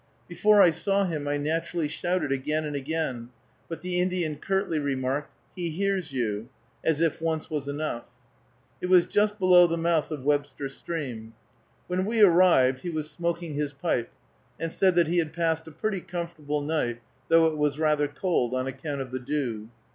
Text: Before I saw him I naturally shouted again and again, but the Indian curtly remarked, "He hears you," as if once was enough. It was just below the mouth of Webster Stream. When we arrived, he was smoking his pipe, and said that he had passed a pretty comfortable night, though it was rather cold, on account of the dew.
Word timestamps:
Before 0.27 0.63
I 0.63 0.71
saw 0.71 1.05
him 1.05 1.27
I 1.27 1.37
naturally 1.37 1.87
shouted 1.87 2.31
again 2.31 2.65
and 2.65 2.75
again, 2.75 3.29
but 3.69 3.81
the 3.81 3.99
Indian 3.99 4.35
curtly 4.37 4.79
remarked, 4.79 5.31
"He 5.55 5.69
hears 5.69 6.11
you," 6.11 6.49
as 6.83 7.01
if 7.01 7.21
once 7.21 7.51
was 7.51 7.67
enough. 7.67 8.07
It 8.81 8.87
was 8.89 9.05
just 9.05 9.37
below 9.37 9.67
the 9.67 9.77
mouth 9.77 10.09
of 10.09 10.25
Webster 10.25 10.69
Stream. 10.69 11.35
When 11.85 12.05
we 12.05 12.21
arrived, 12.21 12.79
he 12.79 12.89
was 12.89 13.11
smoking 13.11 13.53
his 13.53 13.73
pipe, 13.73 14.09
and 14.59 14.71
said 14.71 14.95
that 14.95 15.05
he 15.05 15.19
had 15.19 15.33
passed 15.33 15.67
a 15.67 15.71
pretty 15.71 16.01
comfortable 16.01 16.61
night, 16.61 16.99
though 17.27 17.45
it 17.45 17.55
was 17.57 17.77
rather 17.77 18.07
cold, 18.07 18.55
on 18.55 18.65
account 18.65 19.01
of 19.01 19.11
the 19.11 19.19
dew. 19.19 19.69